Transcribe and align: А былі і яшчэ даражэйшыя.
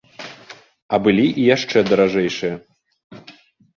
А 0.95 1.01
былі 1.09 1.25
і 1.43 1.45
яшчэ 1.55 1.77
даражэйшыя. 1.93 2.55